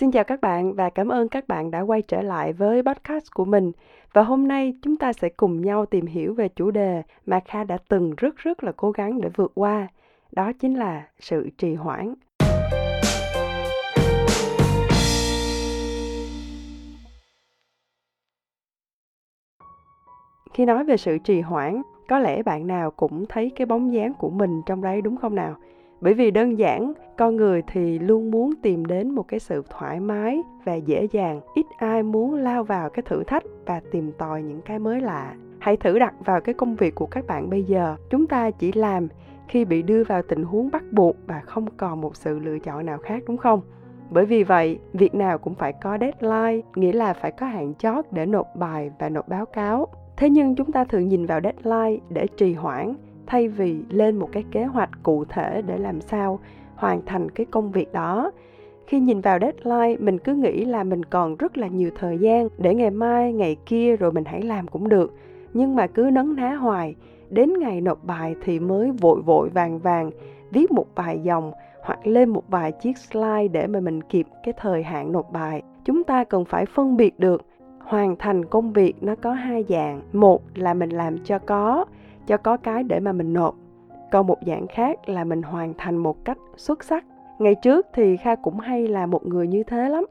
Xin 0.00 0.10
chào 0.10 0.24
các 0.24 0.40
bạn 0.40 0.74
và 0.74 0.90
cảm 0.90 1.08
ơn 1.08 1.28
các 1.28 1.48
bạn 1.48 1.70
đã 1.70 1.80
quay 1.80 2.02
trở 2.02 2.22
lại 2.22 2.52
với 2.52 2.82
podcast 2.82 3.24
của 3.34 3.44
mình. 3.44 3.72
Và 4.12 4.22
hôm 4.22 4.48
nay 4.48 4.74
chúng 4.82 4.96
ta 4.96 5.12
sẽ 5.12 5.28
cùng 5.28 5.62
nhau 5.62 5.86
tìm 5.86 6.06
hiểu 6.06 6.34
về 6.34 6.48
chủ 6.48 6.70
đề 6.70 7.02
mà 7.26 7.40
Kha 7.40 7.64
đã 7.64 7.78
từng 7.88 8.14
rất 8.16 8.36
rất 8.36 8.64
là 8.64 8.72
cố 8.76 8.90
gắng 8.90 9.20
để 9.20 9.28
vượt 9.36 9.52
qua. 9.54 9.88
Đó 10.32 10.52
chính 10.52 10.74
là 10.74 11.08
sự 11.20 11.50
trì 11.58 11.74
hoãn. 11.74 12.14
Khi 20.54 20.64
nói 20.64 20.84
về 20.84 20.96
sự 20.96 21.18
trì 21.18 21.40
hoãn, 21.40 21.82
có 22.08 22.18
lẽ 22.18 22.42
bạn 22.42 22.66
nào 22.66 22.90
cũng 22.90 23.26
thấy 23.28 23.52
cái 23.56 23.66
bóng 23.66 23.92
dáng 23.92 24.12
của 24.18 24.30
mình 24.30 24.62
trong 24.66 24.82
đấy 24.82 25.02
đúng 25.02 25.16
không 25.16 25.34
nào? 25.34 25.56
Bởi 26.00 26.14
vì 26.14 26.30
đơn 26.30 26.58
giản, 26.58 26.92
con 27.18 27.36
người 27.36 27.62
thì 27.66 27.98
luôn 27.98 28.30
muốn 28.30 28.50
tìm 28.62 28.84
đến 28.84 29.10
một 29.10 29.28
cái 29.28 29.40
sự 29.40 29.62
thoải 29.70 30.00
mái 30.00 30.42
và 30.64 30.74
dễ 30.74 31.06
dàng. 31.12 31.40
Ít 31.54 31.66
ai 31.78 32.02
muốn 32.02 32.34
lao 32.34 32.64
vào 32.64 32.90
cái 32.90 33.02
thử 33.02 33.24
thách 33.24 33.44
và 33.66 33.80
tìm 33.92 34.12
tòi 34.18 34.42
những 34.42 34.60
cái 34.60 34.78
mới 34.78 35.00
lạ. 35.00 35.34
Hãy 35.58 35.76
thử 35.76 35.98
đặt 35.98 36.14
vào 36.24 36.40
cái 36.40 36.54
công 36.54 36.76
việc 36.76 36.94
của 36.94 37.06
các 37.06 37.26
bạn 37.26 37.50
bây 37.50 37.62
giờ. 37.62 37.96
Chúng 38.10 38.26
ta 38.26 38.50
chỉ 38.50 38.72
làm 38.72 39.08
khi 39.48 39.64
bị 39.64 39.82
đưa 39.82 40.04
vào 40.04 40.22
tình 40.22 40.44
huống 40.44 40.70
bắt 40.70 40.82
buộc 40.92 41.16
và 41.26 41.40
không 41.40 41.66
còn 41.76 42.00
một 42.00 42.16
sự 42.16 42.38
lựa 42.38 42.58
chọn 42.58 42.86
nào 42.86 42.98
khác, 42.98 43.22
đúng 43.26 43.36
không? 43.36 43.60
Bởi 44.10 44.24
vì 44.24 44.42
vậy, 44.42 44.78
việc 44.92 45.14
nào 45.14 45.38
cũng 45.38 45.54
phải 45.54 45.72
có 45.72 45.98
deadline, 46.00 46.68
nghĩa 46.74 46.92
là 46.92 47.12
phải 47.12 47.32
có 47.32 47.46
hạn 47.46 47.74
chót 47.78 48.04
để 48.10 48.26
nộp 48.26 48.46
bài 48.56 48.90
và 48.98 49.08
nộp 49.08 49.28
báo 49.28 49.46
cáo. 49.46 49.86
Thế 50.16 50.30
nhưng 50.30 50.54
chúng 50.54 50.72
ta 50.72 50.84
thường 50.84 51.08
nhìn 51.08 51.26
vào 51.26 51.40
deadline 51.40 52.02
để 52.10 52.26
trì 52.36 52.54
hoãn 52.54 52.94
thay 53.26 53.48
vì 53.48 53.76
lên 53.90 54.16
một 54.16 54.28
cái 54.32 54.44
kế 54.50 54.64
hoạch 54.64 54.90
cụ 55.02 55.24
thể 55.24 55.62
để 55.62 55.78
làm 55.78 56.00
sao 56.00 56.40
hoàn 56.74 57.00
thành 57.06 57.30
cái 57.30 57.46
công 57.46 57.70
việc 57.70 57.92
đó. 57.92 58.30
Khi 58.86 59.00
nhìn 59.00 59.20
vào 59.20 59.38
deadline, 59.38 59.96
mình 60.04 60.18
cứ 60.18 60.34
nghĩ 60.34 60.64
là 60.64 60.84
mình 60.84 61.04
còn 61.04 61.36
rất 61.36 61.58
là 61.58 61.66
nhiều 61.66 61.90
thời 61.98 62.18
gian 62.18 62.48
để 62.58 62.74
ngày 62.74 62.90
mai, 62.90 63.32
ngày 63.32 63.56
kia 63.66 63.96
rồi 63.96 64.12
mình 64.12 64.24
hãy 64.24 64.42
làm 64.42 64.68
cũng 64.68 64.88
được. 64.88 65.14
Nhưng 65.54 65.76
mà 65.76 65.86
cứ 65.86 66.10
nấn 66.12 66.36
ná 66.36 66.54
hoài, 66.54 66.94
đến 67.30 67.52
ngày 67.58 67.80
nộp 67.80 68.04
bài 68.04 68.34
thì 68.42 68.60
mới 68.60 68.90
vội 68.90 69.22
vội 69.22 69.48
vàng 69.48 69.78
vàng 69.78 70.10
viết 70.50 70.72
một 70.72 70.86
vài 70.94 71.20
dòng 71.22 71.52
hoặc 71.82 72.06
lên 72.06 72.28
một 72.28 72.42
vài 72.48 72.72
chiếc 72.72 72.98
slide 72.98 73.48
để 73.48 73.66
mà 73.66 73.80
mình 73.80 74.02
kịp 74.02 74.26
cái 74.44 74.54
thời 74.56 74.82
hạn 74.82 75.12
nộp 75.12 75.32
bài. 75.32 75.62
Chúng 75.84 76.04
ta 76.04 76.24
cần 76.24 76.44
phải 76.44 76.66
phân 76.66 76.96
biệt 76.96 77.20
được, 77.20 77.44
hoàn 77.78 78.16
thành 78.16 78.44
công 78.44 78.72
việc 78.72 79.02
nó 79.02 79.14
có 79.14 79.32
hai 79.32 79.64
dạng. 79.68 80.00
Một 80.12 80.42
là 80.54 80.74
mình 80.74 80.90
làm 80.90 81.18
cho 81.24 81.38
có 81.38 81.84
cho 82.26 82.36
có 82.36 82.56
cái 82.56 82.82
để 82.82 83.00
mà 83.00 83.12
mình 83.12 83.32
nộp. 83.32 83.54
Còn 84.10 84.26
một 84.26 84.38
dạng 84.46 84.66
khác 84.66 85.08
là 85.08 85.24
mình 85.24 85.42
hoàn 85.42 85.74
thành 85.78 85.96
một 85.96 86.24
cách 86.24 86.38
xuất 86.56 86.84
sắc. 86.84 87.04
Ngày 87.38 87.54
trước 87.54 87.86
thì 87.92 88.16
kha 88.16 88.34
cũng 88.34 88.60
hay 88.60 88.88
là 88.88 89.06
một 89.06 89.26
người 89.26 89.46
như 89.46 89.62
thế 89.62 89.88
lắm, 89.88 90.04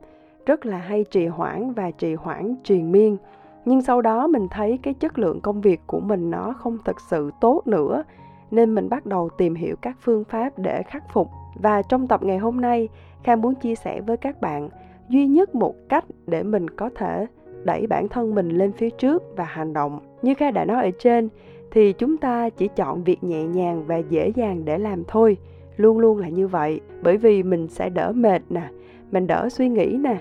rất 0.45 0.65
là 0.65 0.77
hay 0.77 1.05
trì 1.11 1.27
hoãn 1.27 1.73
và 1.73 1.91
trì 1.91 2.13
hoãn 2.13 2.55
triền 2.63 2.91
miên. 2.91 3.17
Nhưng 3.65 3.81
sau 3.81 4.01
đó 4.01 4.27
mình 4.27 4.47
thấy 4.51 4.79
cái 4.83 4.93
chất 4.93 5.19
lượng 5.19 5.41
công 5.41 5.61
việc 5.61 5.81
của 5.87 5.99
mình 5.99 6.31
nó 6.31 6.53
không 6.57 6.77
thực 6.85 7.01
sự 7.01 7.31
tốt 7.41 7.61
nữa, 7.65 8.03
nên 8.51 8.75
mình 8.75 8.89
bắt 8.89 9.05
đầu 9.05 9.29
tìm 9.37 9.55
hiểu 9.55 9.75
các 9.81 9.97
phương 10.01 10.23
pháp 10.23 10.59
để 10.59 10.83
khắc 10.83 11.03
phục. 11.13 11.29
Và 11.55 11.81
trong 11.81 12.07
tập 12.07 12.23
ngày 12.23 12.37
hôm 12.37 12.61
nay, 12.61 12.89
kha 13.23 13.35
muốn 13.35 13.55
chia 13.55 13.75
sẻ 13.75 14.01
với 14.01 14.17
các 14.17 14.41
bạn 14.41 14.69
duy 15.09 15.27
nhất 15.27 15.55
một 15.55 15.75
cách 15.89 16.05
để 16.27 16.43
mình 16.43 16.69
có 16.69 16.89
thể 16.95 17.25
đẩy 17.63 17.87
bản 17.87 18.07
thân 18.07 18.35
mình 18.35 18.49
lên 18.49 18.71
phía 18.71 18.89
trước 18.89 19.23
và 19.35 19.43
hành 19.43 19.73
động. 19.73 19.99
Như 20.21 20.33
kha 20.33 20.51
đã 20.51 20.65
nói 20.65 20.83
ở 20.83 20.91
trên 20.99 21.29
thì 21.75 21.93
chúng 21.93 22.17
ta 22.17 22.49
chỉ 22.49 22.67
chọn 22.75 23.03
việc 23.03 23.23
nhẹ 23.23 23.43
nhàng 23.43 23.83
và 23.85 23.97
dễ 23.97 24.31
dàng 24.35 24.65
để 24.65 24.77
làm 24.77 25.03
thôi. 25.07 25.37
Luôn 25.77 25.99
luôn 25.99 26.17
là 26.17 26.29
như 26.29 26.47
vậy, 26.47 26.81
bởi 27.01 27.17
vì 27.17 27.43
mình 27.43 27.67
sẽ 27.67 27.89
đỡ 27.89 28.11
mệt 28.15 28.41
nè, 28.49 28.69
mình 29.11 29.27
đỡ 29.27 29.49
suy 29.49 29.69
nghĩ 29.69 29.97
nè. 29.99 30.17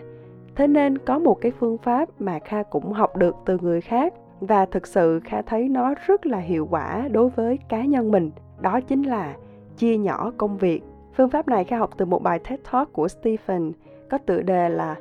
Thế 0.54 0.66
nên 0.66 0.98
có 0.98 1.18
một 1.18 1.40
cái 1.40 1.52
phương 1.58 1.78
pháp 1.78 2.08
mà 2.18 2.38
kha 2.38 2.62
cũng 2.62 2.92
học 2.92 3.16
được 3.16 3.36
từ 3.44 3.58
người 3.58 3.80
khác 3.80 4.14
và 4.40 4.66
thực 4.66 4.86
sự 4.86 5.20
kha 5.24 5.42
thấy 5.42 5.68
nó 5.68 5.94
rất 6.06 6.26
là 6.26 6.38
hiệu 6.38 6.68
quả 6.70 7.08
đối 7.08 7.28
với 7.28 7.58
cá 7.68 7.84
nhân 7.84 8.10
mình, 8.10 8.30
đó 8.60 8.80
chính 8.80 9.02
là 9.02 9.36
chia 9.76 9.96
nhỏ 9.96 10.32
công 10.36 10.56
việc. 10.56 10.82
Phương 11.16 11.30
pháp 11.30 11.48
này 11.48 11.64
kha 11.64 11.78
học 11.78 11.90
từ 11.96 12.04
một 12.04 12.22
bài 12.22 12.38
TED 12.38 12.60
Talk 12.72 12.92
của 12.92 13.08
Stephen, 13.08 13.72
có 14.10 14.18
tựa 14.18 14.42
đề 14.42 14.68
là 14.68 14.96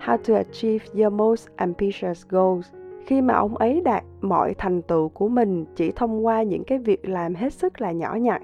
How 0.00 0.16
to 0.16 0.34
Achieve 0.34 0.84
Your 0.94 1.12
Most 1.12 1.48
Ambitious 1.56 2.26
Goals 2.28 2.83
khi 3.06 3.20
mà 3.20 3.34
ông 3.34 3.56
ấy 3.56 3.80
đạt 3.84 4.04
mọi 4.20 4.54
thành 4.54 4.82
tựu 4.82 5.08
của 5.08 5.28
mình 5.28 5.64
chỉ 5.76 5.90
thông 5.90 6.26
qua 6.26 6.42
những 6.42 6.64
cái 6.64 6.78
việc 6.78 7.08
làm 7.08 7.34
hết 7.34 7.52
sức 7.52 7.80
là 7.80 7.92
nhỏ 7.92 8.14
nhặt, 8.14 8.42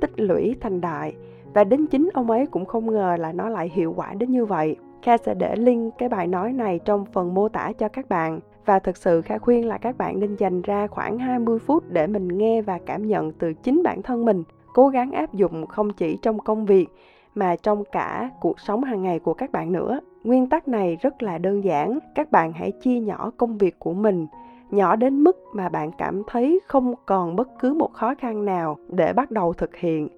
tích 0.00 0.20
lũy 0.20 0.56
thành 0.60 0.80
đại, 0.80 1.14
và 1.54 1.64
đến 1.64 1.86
chính 1.86 2.08
ông 2.14 2.30
ấy 2.30 2.46
cũng 2.46 2.64
không 2.64 2.90
ngờ 2.90 3.16
là 3.18 3.32
nó 3.32 3.48
lại 3.48 3.70
hiệu 3.74 3.94
quả 3.96 4.14
đến 4.14 4.30
như 4.30 4.44
vậy. 4.44 4.76
Kha 5.02 5.16
sẽ 5.18 5.34
để 5.34 5.56
link 5.56 5.94
cái 5.98 6.08
bài 6.08 6.26
nói 6.26 6.52
này 6.52 6.80
trong 6.84 7.04
phần 7.12 7.34
mô 7.34 7.48
tả 7.48 7.72
cho 7.78 7.88
các 7.88 8.08
bạn. 8.08 8.40
Và 8.66 8.78
thực 8.78 8.96
sự 8.96 9.22
Kha 9.22 9.38
khuyên 9.38 9.68
là 9.68 9.78
các 9.78 9.98
bạn 9.98 10.20
nên 10.20 10.36
dành 10.36 10.62
ra 10.62 10.86
khoảng 10.86 11.18
20 11.18 11.58
phút 11.58 11.84
để 11.88 12.06
mình 12.06 12.28
nghe 12.28 12.62
và 12.62 12.78
cảm 12.86 13.06
nhận 13.06 13.32
từ 13.32 13.52
chính 13.52 13.82
bản 13.82 14.02
thân 14.02 14.24
mình, 14.24 14.42
cố 14.74 14.88
gắng 14.88 15.12
áp 15.12 15.34
dụng 15.34 15.66
không 15.66 15.92
chỉ 15.92 16.18
trong 16.22 16.38
công 16.38 16.66
việc 16.66 16.88
mà 17.38 17.56
trong 17.56 17.84
cả 17.92 18.30
cuộc 18.40 18.60
sống 18.60 18.84
hàng 18.84 19.02
ngày 19.02 19.18
của 19.18 19.34
các 19.34 19.52
bạn 19.52 19.72
nữa. 19.72 20.00
Nguyên 20.24 20.48
tắc 20.48 20.68
này 20.68 20.98
rất 21.00 21.22
là 21.22 21.38
đơn 21.38 21.64
giản, 21.64 21.98
các 22.14 22.30
bạn 22.30 22.52
hãy 22.52 22.72
chia 22.72 23.00
nhỏ 23.00 23.30
công 23.36 23.58
việc 23.58 23.78
của 23.78 23.92
mình 23.92 24.26
nhỏ 24.70 24.96
đến 24.96 25.24
mức 25.24 25.36
mà 25.52 25.68
bạn 25.68 25.90
cảm 25.98 26.22
thấy 26.26 26.60
không 26.66 26.94
còn 27.06 27.36
bất 27.36 27.48
cứ 27.58 27.74
một 27.74 27.92
khó 27.92 28.14
khăn 28.14 28.44
nào 28.44 28.78
để 28.88 29.12
bắt 29.12 29.30
đầu 29.30 29.52
thực 29.52 29.76
hiện. 29.76 30.08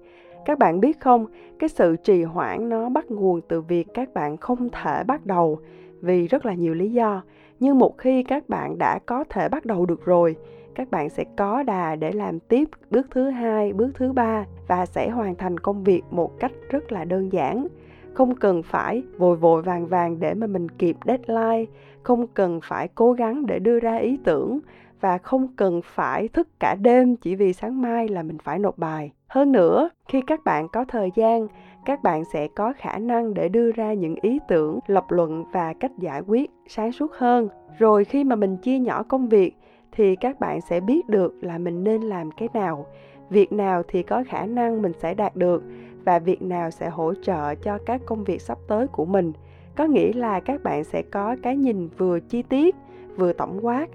Các 0.45 0.59
bạn 0.59 0.79
biết 0.79 0.99
không, 0.99 1.25
cái 1.59 1.69
sự 1.69 1.95
trì 1.95 2.23
hoãn 2.23 2.69
nó 2.69 2.89
bắt 2.89 3.11
nguồn 3.11 3.41
từ 3.41 3.61
việc 3.61 3.87
các 3.93 4.13
bạn 4.13 4.37
không 4.37 4.69
thể 4.69 5.03
bắt 5.03 5.25
đầu 5.25 5.59
vì 6.01 6.27
rất 6.27 6.45
là 6.45 6.53
nhiều 6.53 6.73
lý 6.73 6.91
do, 6.91 7.21
nhưng 7.59 7.79
một 7.79 7.97
khi 7.97 8.23
các 8.23 8.49
bạn 8.49 8.77
đã 8.77 8.99
có 9.05 9.23
thể 9.29 9.49
bắt 9.49 9.65
đầu 9.65 9.85
được 9.85 10.05
rồi 10.05 10.35
các 10.75 10.91
bạn 10.91 11.09
sẽ 11.09 11.23
có 11.37 11.63
đà 11.63 11.95
để 11.95 12.11
làm 12.11 12.39
tiếp 12.39 12.69
bước 12.89 13.07
thứ 13.11 13.29
hai, 13.29 13.73
bước 13.73 13.91
thứ 13.95 14.11
ba 14.13 14.45
và 14.67 14.85
sẽ 14.85 15.09
hoàn 15.09 15.35
thành 15.35 15.57
công 15.57 15.83
việc 15.83 16.03
một 16.11 16.39
cách 16.39 16.51
rất 16.69 16.91
là 16.91 17.05
đơn 17.05 17.31
giản. 17.31 17.67
Không 18.13 18.35
cần 18.35 18.63
phải 18.63 19.03
vội 19.17 19.35
vội 19.35 19.61
vàng 19.61 19.87
vàng 19.87 20.19
để 20.19 20.33
mà 20.33 20.47
mình 20.47 20.69
kịp 20.69 20.95
deadline, 21.05 21.71
không 22.03 22.27
cần 22.27 22.59
phải 22.63 22.87
cố 22.87 23.13
gắng 23.13 23.45
để 23.45 23.59
đưa 23.59 23.79
ra 23.79 23.95
ý 23.95 24.17
tưởng 24.23 24.59
và 25.01 25.17
không 25.17 25.47
cần 25.55 25.81
phải 25.83 26.27
thức 26.27 26.47
cả 26.59 26.75
đêm 26.81 27.15
chỉ 27.15 27.35
vì 27.35 27.53
sáng 27.53 27.81
mai 27.81 28.07
là 28.07 28.23
mình 28.23 28.37
phải 28.43 28.59
nộp 28.59 28.77
bài. 28.77 29.11
Hơn 29.27 29.51
nữa, 29.51 29.89
khi 30.07 30.21
các 30.21 30.43
bạn 30.43 30.67
có 30.73 30.85
thời 30.87 31.09
gian, 31.15 31.47
các 31.85 32.03
bạn 32.03 32.23
sẽ 32.33 32.47
có 32.55 32.73
khả 32.77 32.97
năng 32.97 33.33
để 33.33 33.49
đưa 33.49 33.71
ra 33.71 33.93
những 33.93 34.15
ý 34.21 34.39
tưởng, 34.47 34.79
lập 34.87 35.05
luận 35.09 35.43
và 35.51 35.73
cách 35.79 35.91
giải 35.97 36.21
quyết 36.27 36.51
sáng 36.67 36.91
suốt 36.91 37.11
hơn. 37.13 37.49
Rồi 37.77 38.05
khi 38.05 38.23
mà 38.23 38.35
mình 38.35 38.57
chia 38.57 38.79
nhỏ 38.79 39.03
công 39.03 39.29
việc 39.29 39.55
thì 39.91 40.15
các 40.15 40.39
bạn 40.39 40.61
sẽ 40.61 40.79
biết 40.79 41.09
được 41.09 41.33
là 41.41 41.57
mình 41.57 41.83
nên 41.83 42.01
làm 42.01 42.31
cái 42.31 42.49
nào. 42.53 42.85
Việc 43.29 43.51
nào 43.51 43.83
thì 43.87 44.03
có 44.03 44.23
khả 44.27 44.45
năng 44.45 44.81
mình 44.81 44.93
sẽ 44.99 45.13
đạt 45.13 45.35
được 45.35 45.63
và 46.05 46.19
việc 46.19 46.41
nào 46.41 46.71
sẽ 46.71 46.89
hỗ 46.89 47.13
trợ 47.13 47.55
cho 47.55 47.77
các 47.85 48.01
công 48.05 48.23
việc 48.23 48.41
sắp 48.41 48.57
tới 48.67 48.87
của 48.87 49.05
mình. 49.05 49.33
Có 49.75 49.85
nghĩa 49.85 50.13
là 50.13 50.39
các 50.39 50.63
bạn 50.63 50.83
sẽ 50.83 51.01
có 51.01 51.35
cái 51.43 51.57
nhìn 51.57 51.89
vừa 51.97 52.19
chi 52.19 52.43
tiết, 52.43 52.75
vừa 53.15 53.33
tổng 53.33 53.65
quát, 53.65 53.87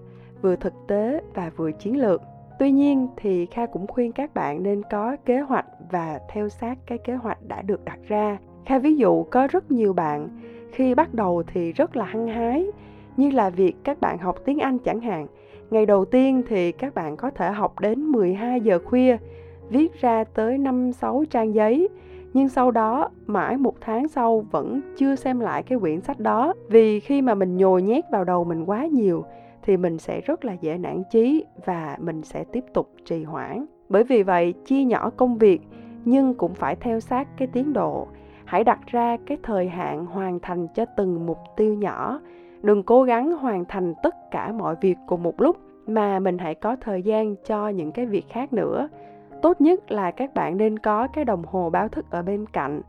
vừa 0.43 0.57
thực 0.57 0.75
tế 0.87 1.21
và 1.35 1.51
vừa 1.57 1.73
chiến 1.73 2.01
lược. 2.01 2.23
Tuy 2.59 2.71
nhiên 2.71 3.09
thì 3.17 3.47
kha 3.47 3.67
cũng 3.67 3.87
khuyên 3.87 4.13
các 4.13 4.35
bạn 4.35 4.63
nên 4.63 4.83
có 4.91 5.17
kế 5.25 5.41
hoạch 5.41 5.67
và 5.91 6.21
theo 6.29 6.49
sát 6.49 6.79
cái 6.87 6.99
kế 6.99 7.15
hoạch 7.15 7.39
đã 7.43 7.63
được 7.63 7.85
đặt 7.85 7.99
ra. 8.09 8.39
Kha 8.65 8.79
ví 8.79 8.97
dụ 8.97 9.23
có 9.23 9.49
rất 9.51 9.71
nhiều 9.71 9.93
bạn, 9.93 10.29
khi 10.73 10.95
bắt 10.95 11.15
đầu 11.15 11.43
thì 11.47 11.73
rất 11.73 11.97
là 11.97 12.05
hăng 12.05 12.29
hái, 12.29 12.67
như 13.17 13.31
là 13.31 13.51
việc 13.51 13.77
các 13.85 14.01
bạn 14.01 14.19
học 14.19 14.37
tiếng 14.45 14.59
anh 14.59 14.79
chẳng 14.79 15.01
hạn 15.01 15.27
ngày 15.71 15.87
đầu 15.87 16.05
tiên 16.05 16.43
thì 16.49 16.73
các 16.73 16.95
bạn 16.95 17.17
có 17.17 17.31
thể 17.31 17.51
học 17.51 17.81
đến 17.81 18.01
12 18.01 18.61
giờ 18.61 18.79
khuya, 18.85 19.17
viết 19.69 20.01
ra 20.01 20.25
tới 20.25 20.59
5-6 20.59 21.25
trang 21.25 21.55
giấy. 21.55 21.89
Nhưng 22.35 22.49
sau 22.49 22.71
đó, 22.71 23.11
mãi 23.27 23.57
một 23.57 23.75
tháng 23.81 24.09
sau 24.09 24.45
vẫn 24.51 24.81
chưa 24.97 25.17
xem 25.17 25.41
lại 25.41 25.63
cái 25.63 25.79
quyển 25.79 26.01
sách 26.01 26.21
đó. 26.21 26.53
Vì 26.69 27.01
khi 27.01 27.23
mà 27.23 27.35
mình 27.35 27.57
nhồi 27.57 27.83
nhét 27.83 28.05
vào 28.13 28.25
đầu 28.25 28.45
mình 28.45 28.65
quá 28.65 28.87
nhiều 28.87 29.25
thì 29.63 29.77
mình 29.77 29.99
sẽ 29.99 30.21
rất 30.21 30.45
là 30.45 30.53
dễ 30.53 30.79
nản 30.79 31.03
chí 31.11 31.45
và 31.65 31.97
mình 32.01 32.23
sẽ 32.23 32.45
tiếp 32.53 32.65
tục 32.75 32.91
trì 33.05 33.25
hoãn. 33.25 33.67
Bởi 33.89 34.05
vì 34.05 34.23
vậy, 34.23 34.55
chia 34.65 34.85
nhỏ 34.85 35.11
công 35.11 35.39
việc 35.39 35.61
nhưng 36.05 36.35
cũng 36.35 36.55
phải 36.55 36.77
theo 36.77 37.01
sát 37.01 37.29
cái 37.37 37.49
tiến 37.49 37.73
độ. 37.73 38.09
Hãy 38.45 38.65
đặt 38.65 38.79
ra 38.87 39.17
cái 39.27 39.39
thời 39.43 39.69
hạn 39.69 40.07
hoàn 40.07 40.41
thành 40.41 40.69
cho 40.75 40.85
từng 40.97 41.27
mục 41.27 41.39
tiêu 41.57 41.75
nhỏ 41.75 42.21
đừng 42.67 42.83
cố 42.83 43.03
gắng 43.03 43.33
hoàn 43.33 43.65
thành 43.65 43.95
tất 44.03 44.15
cả 44.31 44.53
mọi 44.53 44.75
việc 44.81 44.97
cùng 45.07 45.23
một 45.23 45.41
lúc, 45.41 45.57
mà 45.87 46.19
mình 46.19 46.39
hãy 46.39 46.55
có 46.55 46.77
thời 46.81 47.03
gian 47.03 47.37
cho 47.47 47.69
những 47.69 47.93
cái 47.93 48.07
việc 48.07 48.25
khác 48.29 48.53
nữa 48.53 48.89
tốt 49.43 49.61
nhất 49.61 49.91
là 49.91 50.11
các 50.11 50.35
bạn 50.35 50.57
nên 50.57 50.79
có 50.79 51.09
cái 51.09 51.25
đồng 51.25 51.43
hồ 51.47 51.71
báo 51.71 51.89
thức 51.89 52.07
ở 52.11 52.23
bên 52.23 52.47
cạnh 52.47 52.83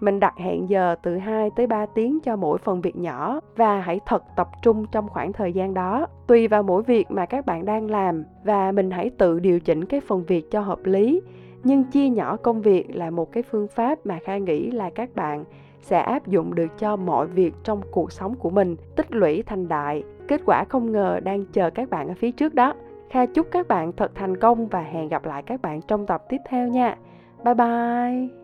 mình 0.00 0.20
đặt 0.20 0.34
hẹn 0.38 0.68
giờ 0.68 0.96
từ 1.02 1.16
2 1.18 1.50
tới 1.56 1.66
3 1.66 1.86
tiếng 1.86 2.18
cho 2.20 2.36
mỗi 2.36 2.58
phần 2.58 2.80
việc 2.80 2.96
nhỏ 2.96 3.40
và 3.56 3.80
hãy 3.80 4.00
thật 4.06 4.22
tập 4.36 4.48
trung 4.62 4.86
trong 4.92 5.08
khoảng 5.08 5.32
thời 5.32 5.52
gian 5.52 5.74
đó. 5.74 6.06
Tùy 6.26 6.48
vào 6.48 6.62
mỗi 6.62 6.82
việc 6.82 7.10
mà 7.10 7.26
các 7.26 7.46
bạn 7.46 7.64
đang 7.64 7.90
làm 7.90 8.24
và 8.44 8.72
mình 8.72 8.90
hãy 8.90 9.10
tự 9.10 9.40
điều 9.40 9.60
chỉnh 9.60 9.84
cái 9.84 10.00
phần 10.00 10.24
việc 10.24 10.50
cho 10.50 10.60
hợp 10.60 10.78
lý. 10.84 11.20
Nhưng 11.64 11.84
chia 11.84 12.08
nhỏ 12.08 12.36
công 12.36 12.62
việc 12.62 12.96
là 12.96 13.10
một 13.10 13.32
cái 13.32 13.42
phương 13.42 13.68
pháp 13.68 14.06
mà 14.06 14.18
Kha 14.24 14.36
nghĩ 14.36 14.70
là 14.70 14.90
các 14.90 15.14
bạn 15.14 15.44
sẽ 15.82 16.00
áp 16.00 16.26
dụng 16.26 16.54
được 16.54 16.78
cho 16.78 16.96
mọi 16.96 17.26
việc 17.26 17.54
trong 17.64 17.80
cuộc 17.90 18.12
sống 18.12 18.34
của 18.34 18.50
mình, 18.50 18.76
tích 18.96 19.12
lũy 19.12 19.42
thành 19.42 19.68
đại. 19.68 20.02
Kết 20.28 20.40
quả 20.46 20.64
không 20.68 20.92
ngờ 20.92 21.20
đang 21.22 21.44
chờ 21.52 21.70
các 21.70 21.90
bạn 21.90 22.08
ở 22.08 22.14
phía 22.14 22.30
trước 22.30 22.54
đó. 22.54 22.74
Kha 23.10 23.26
chúc 23.26 23.46
các 23.50 23.68
bạn 23.68 23.92
thật 23.92 24.12
thành 24.14 24.36
công 24.36 24.68
và 24.68 24.80
hẹn 24.80 25.08
gặp 25.08 25.24
lại 25.24 25.42
các 25.42 25.62
bạn 25.62 25.80
trong 25.82 26.06
tập 26.06 26.24
tiếp 26.28 26.38
theo 26.48 26.68
nha. 26.68 26.96
Bye 27.44 27.54
bye. 27.54 28.41